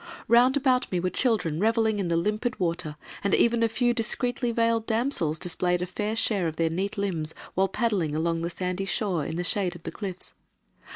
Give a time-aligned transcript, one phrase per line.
[0.27, 4.51] Round about me were children revelling in the limpid water, and even a few discreetly
[4.51, 8.85] veiled damsels displayed a fair share of their neat limbs, while paddling along the sandy
[8.85, 10.33] shore in the shade of the cliffs.